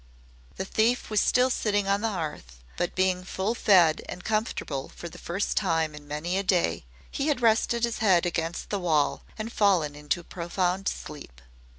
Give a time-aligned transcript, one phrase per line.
[0.55, 5.07] The thief was still sitting on the hearth, but being full fed and comfortable for
[5.07, 9.21] the first time in many a day, he had rested his head against the wall
[9.37, 11.39] and fallen into profound sleep.